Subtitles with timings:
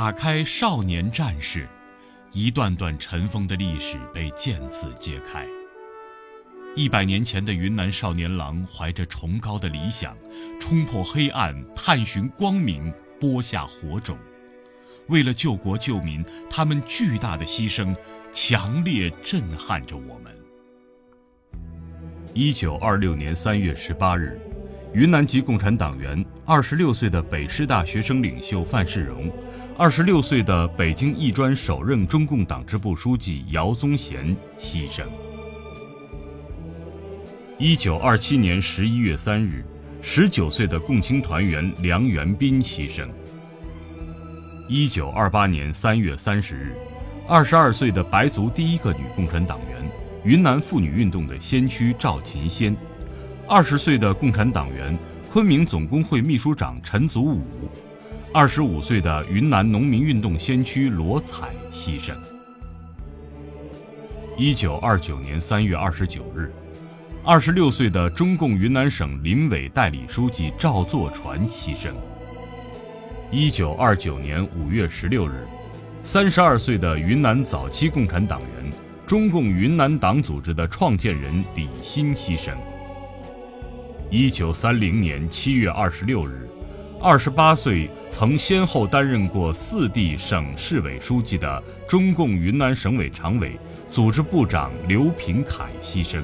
[0.00, 1.68] 打开少年战士，
[2.30, 5.44] 一段段尘封的历史被渐次揭开。
[6.76, 10.16] 一百年前的云南少年郎怀着崇高的理想，
[10.60, 14.16] 冲破黑暗，探寻光明，播下火种。
[15.08, 17.92] 为了救国救民，他们巨大的牺牲，
[18.30, 20.32] 强烈震撼着我们。
[22.32, 24.40] 一九二六年三月十八日，
[24.94, 29.30] 云南籍共产党员、二十六岁的北师大学生领袖范世荣，
[29.76, 35.02] 二十六岁的北京艺专首任中共党支部书记姚宗贤牺牲。
[37.58, 39.62] 一九二七年十一月三日，
[40.00, 43.06] 十九岁的共青团员梁元斌牺牲。
[44.68, 46.74] 一九二八年三月三十日，
[47.28, 49.90] 二十二岁的白族第一个女共产党员、
[50.24, 52.74] 云南妇女运动的先驱赵琴仙，
[53.50, 54.96] 二十岁的共产党员、
[55.32, 57.40] 昆明总工会秘书长陈祖武，
[58.30, 62.14] 二十五岁的云南农民运动先驱罗彩牺牲。
[64.36, 66.52] 一九二九年三月二十九日。
[67.24, 71.90] 二十六岁的中共云南省临委代理书记赵作传牺牲。
[73.30, 75.46] 一九二九年五月十六日，
[76.04, 78.70] 三十二岁的云南早期共产党员、
[79.06, 82.52] 中共云南党组织的创建人李新牺牲。
[84.10, 86.48] 一九三零年七月二十六日，
[86.98, 96.22] 二十八岁曾先后担任过四地省市委书记的中共云南省委常委、组织部长刘平凯牺牲。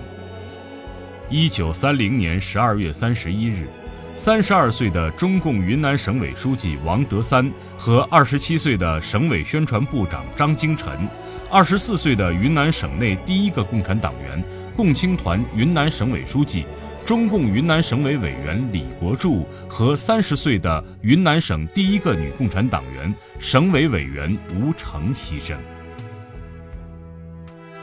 [1.28, 3.68] 一九三零年十二月三十一日，
[4.16, 11.06] 三十二岁的中共云南省委书记王德三和二十七岁的省委宣传部长张金晨，
[11.50, 14.42] 二十四岁的云南省内第一个共产党员、
[14.74, 16.64] 共青团云南省委书记、
[17.06, 25.55] 中共云南省委委员李国柱和三十岁的云南省第一个女共产党员、省委委员吴成牺牲。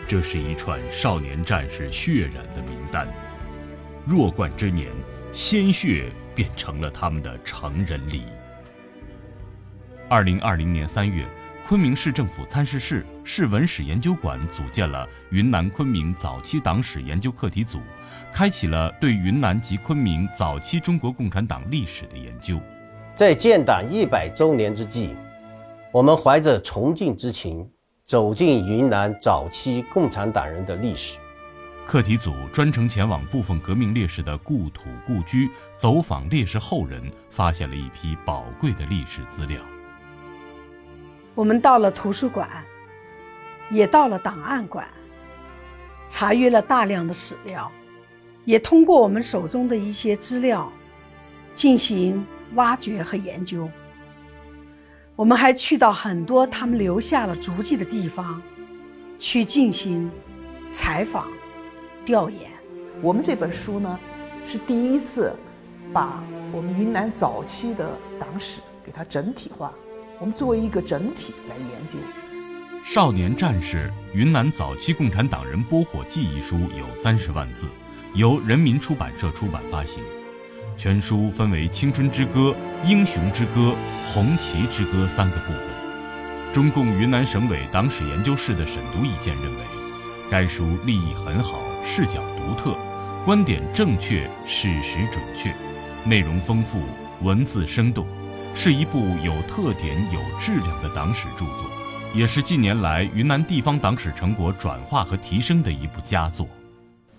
[0.08, 3.08] 这是一串少年战士血染的名单。
[4.08, 4.90] 弱冠之年，
[5.32, 8.24] 鲜血变成了他们的成人礼。
[10.10, 11.24] 二零二零年三月，
[11.68, 17.80] 昆明市政府参事室市文史研究馆组建了云南昆明早期党史研究课题组，
[18.34, 22.60] 开启了对云南及昆明早期中国共产党历史的研究。
[23.16, 25.16] 在建党一百周年之际，
[25.94, 27.70] 我们怀着崇敬之情，
[28.06, 31.18] 走进云南早期共产党人的历史。
[31.86, 39.62] 课题组专程前往部分革命烈士的故土故居，走访烈士后人，发现了一批宝贵的历史资料。
[41.34, 42.48] 我们到了图书馆，
[43.70, 44.86] 也到了档案馆，
[46.10, 47.72] 查阅了大量的史料，
[48.44, 50.72] 也通过我们手中的一些资料
[51.54, 52.26] 进行
[52.56, 53.70] 挖掘和研究。
[55.16, 58.42] 我们还去到很多他们留下了足迹的地方，
[59.18, 60.12] 去进行
[60.70, 61.28] 采访。
[62.04, 62.50] 调研，
[63.02, 64.00] 我们这本书呢，
[64.44, 65.32] 是第一次
[65.94, 67.88] 把我们云南早期的
[68.20, 69.72] 党史给它整体化。
[70.22, 71.98] 我们作为一个整体来研究。
[72.94, 77.66] 《少年战士：云南早期共产党人拨火记》一书有三十万字，
[78.14, 80.04] 由人民出版社出版发行。
[80.78, 82.56] 全书分为《青春之歌》
[82.88, 83.62] 《英雄之歌》
[84.14, 85.62] 《红旗之歌》三个部分。
[86.54, 89.60] 中共云南省委党史研究室的审读意见认为，
[90.30, 91.60] 该书立意很好。
[91.84, 92.78] 视角独特，
[93.26, 95.52] 观点正确，史实准确，
[96.06, 96.80] 内容丰富，
[97.24, 98.06] 文字生动，
[98.54, 101.66] 是一部有特点、有质量的党史著作，
[102.14, 106.48] 也是近年来云南地方党史成果转化和提升的一部佳作。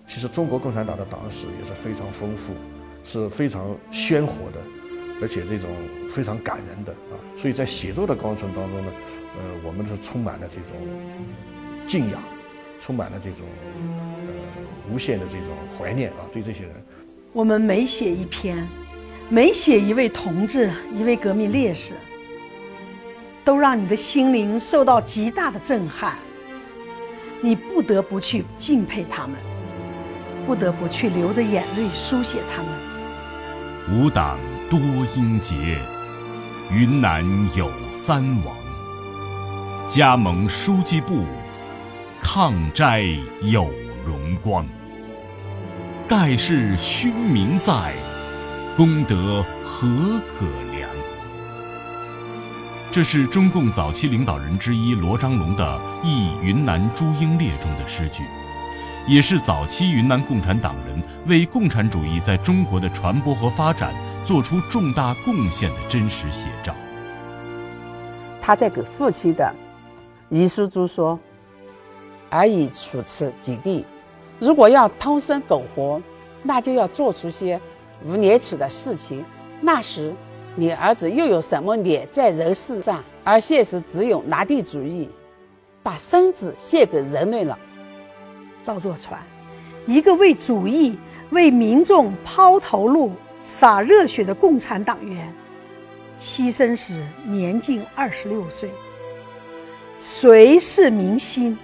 [0.05, 2.53] 其实中国共产党的党史也是非常丰富，
[3.03, 4.59] 是非常鲜活的，
[5.21, 5.69] 而且这种
[6.09, 8.91] 非常感人的啊，所以在写作的过程当中呢，
[9.35, 10.75] 呃，我们是充满了这种
[11.87, 12.21] 敬仰，
[12.79, 14.33] 充满了这种呃。
[14.91, 15.47] 无限的这种
[15.79, 16.73] 怀念啊，对这些人，
[17.31, 18.67] 我们每写一篇，
[19.33, 21.95] 每写一位同志、一位革命烈士，
[23.43, 26.19] 都让你的心灵受到极大的震撼。
[27.41, 29.35] 你不得不去敬佩他们，
[30.45, 32.71] 不得不去流着眼泪书写他们。
[34.03, 34.37] 吾党
[34.69, 34.79] 多
[35.15, 35.79] 英杰，
[36.71, 37.25] 云南
[37.55, 38.55] 有三王。
[39.89, 41.25] 加盟书记部，
[42.21, 43.03] 抗灾
[43.41, 43.67] 有。
[44.05, 44.63] 荣光，
[46.07, 47.93] 盖世勋名在，
[48.75, 49.87] 功德何
[50.27, 50.89] 可量？
[52.91, 58.23] 这是中共早期领导人之一罗章龙的《忆云南朱英烈》中的诗句，
[59.07, 63.93] 也是早期云南共产党人为共产主义在中国的传播和发展
[64.25, 66.73] 做出重大贡献的真实写照。
[68.41, 69.53] 他在给父亲的
[70.29, 71.19] 遗书中说
[72.31, 73.85] ：“儿已处此极地，
[74.39, 76.01] 如果要偷生苟活，
[76.41, 77.61] 那就要做出些
[78.05, 79.23] 无廉耻的事情。
[79.61, 80.13] 那时，
[80.55, 83.03] 你儿子又有什么脸在人世上？
[83.23, 85.09] 而现实只有拿地主义，
[85.81, 87.57] 把身子献给人类了。”
[88.61, 89.21] 赵作传，
[89.85, 90.97] 一个为主义、
[91.31, 93.11] 为民众抛头颅、
[93.43, 95.33] 洒热血的共产党员。
[96.19, 98.69] 牺牲时年近二十六岁。
[99.99, 101.57] 谁是明星？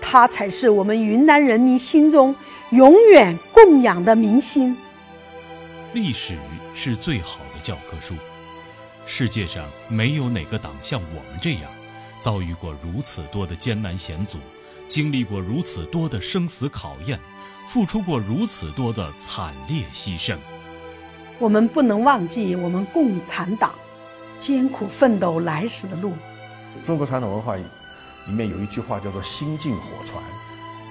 [0.00, 2.34] 他才是我们云南人民心中
[2.70, 4.76] 永远供养的明星。
[5.92, 6.38] 历史
[6.72, 8.14] 是最好的教科书。
[9.06, 11.70] 世界上没有哪个党像我们这样，
[12.20, 14.38] 遭遇过如此多的艰难险阻，
[14.86, 17.18] 经历过如此多的生死考验，
[17.68, 20.36] 付出过如此多的惨烈牺牲。
[21.40, 23.74] 我们不能忘记我们共产党
[24.38, 26.12] 艰苦奋斗来时的路。
[26.86, 27.64] 中国传统文化里
[28.32, 30.22] 面有一句话叫做“心静火传”，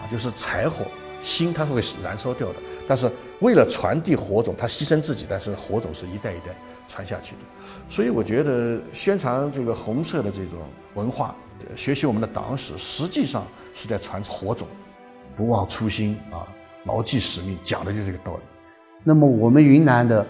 [0.01, 0.85] 啊，就是柴火
[1.23, 2.55] 心它会燃烧掉的，
[2.87, 6.55] 但是为了传递火种，它牺牲自己，但是火种是一代一代
[6.87, 7.41] 传下去的。
[7.87, 10.59] 所以我觉得宣传这个红色的这种
[10.95, 11.35] 文化，
[11.75, 14.67] 学习我们的党史，实际上是在传火种，
[15.35, 16.47] 不忘初心啊，
[16.85, 18.41] 牢记使命，讲的就是这个道理。
[19.03, 20.25] 那么我们云南的。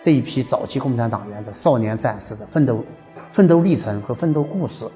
[0.00, 2.84] 这一批早期共产党员的少年战士的奋斗、
[3.32, 4.86] 奋斗历程和奋斗故事，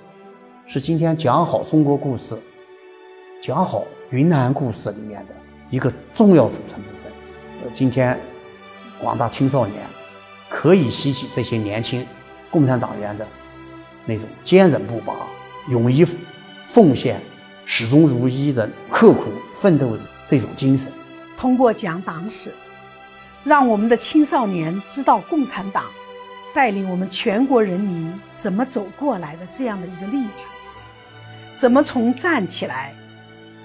[0.64, 2.38] 是今天讲好中国故事、
[3.42, 5.34] 讲好云南故事里面的
[5.70, 7.10] 一个重要组成部分。
[7.62, 8.18] 呃，今天
[9.00, 9.80] 广大青少年
[10.50, 12.06] 可以吸取这些年轻
[12.50, 13.26] 共产党员的
[14.04, 15.14] 那种坚韧不拔、
[15.70, 16.06] 勇于
[16.68, 17.18] 奉献、
[17.64, 20.92] 始终如一的刻苦奋斗的这种精神，
[21.38, 22.52] 通过讲党史。
[23.44, 25.84] 让我们的青少年知道共产党
[26.54, 30.46] 带领我们全国人民怎么走过来的这样的一个历程，
[31.56, 32.92] 怎么从站起来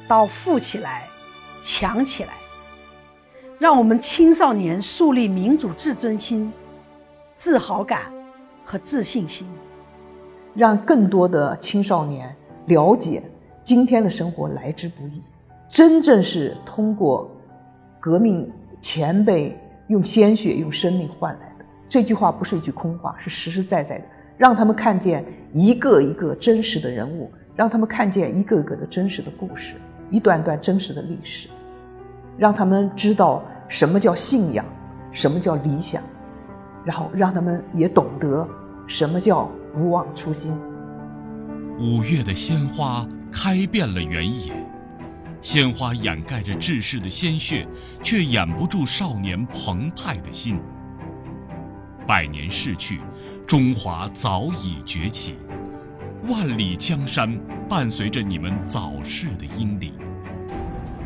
[0.07, 1.03] 到富起来、
[1.61, 2.29] 强起来，
[3.59, 6.51] 让我们青少年树立民主自尊心、
[7.35, 8.03] 自豪感
[8.63, 9.47] 和自信心，
[10.53, 12.35] 让更多的青少年
[12.67, 13.21] 了解
[13.63, 15.21] 今天的生活来之不易，
[15.69, 17.29] 真正是通过
[17.99, 19.57] 革命前辈。
[19.87, 24.03] 用鲜血、用生命换来的这句话不是一句空话，是实实在在的，
[24.35, 25.23] 让他们看见
[25.53, 29.75] 一个一个真实的人物，让他们看见一个一个的真实的故事，
[30.09, 31.47] 一段段真实的历史，
[32.37, 34.65] 让他们知道什么叫信仰，
[35.11, 36.01] 什么叫理想，
[36.85, 38.47] 然后让他们也懂得
[38.87, 40.51] 什么叫不忘初心。
[41.79, 44.53] 五月的鲜花开遍了原野。
[45.39, 47.65] 鲜花掩盖着志士的鲜血，
[48.01, 50.59] 却掩不住少年澎湃的心。
[52.07, 52.99] 百年逝去，
[53.45, 55.35] 中华早已崛起，
[56.23, 59.93] 万里江山伴随着你们早逝的英灵。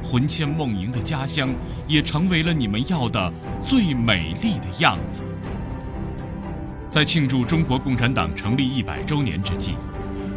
[0.03, 1.53] 魂牵梦萦的家乡，
[1.87, 3.31] 也成为了你们要的
[3.63, 5.23] 最美丽的样子。
[6.89, 9.73] 在庆祝中国共产党成立一百周年之际，《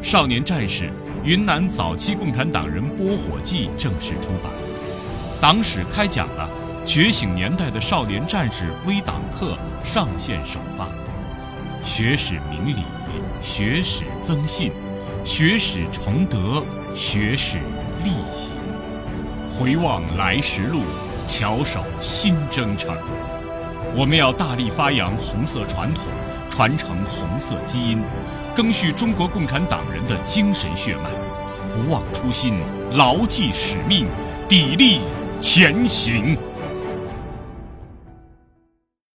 [0.03, 0.85] 少年战士》。
[1.25, 4.53] 云南早期共产党人播火记正式出版，
[5.41, 6.47] 党史开讲了，
[6.85, 10.87] 觉醒年代的少年战士微党课上线首发，
[11.85, 12.83] 学史明理，
[13.43, 14.73] 学史增信，
[15.23, 17.59] 学史崇德，学史
[18.03, 18.57] 立行，
[19.51, 20.83] 回望来时路，
[21.27, 22.97] 翘首新征程。
[23.95, 26.05] 我们要大力发扬红色传统，
[26.49, 28.03] 传承红色基因。
[28.57, 31.11] 赓续中国共产党人的精神血脉，
[31.75, 32.55] 不忘初心，
[32.93, 34.07] 牢记使命，
[34.49, 35.01] 砥砺
[35.39, 36.39] 前行。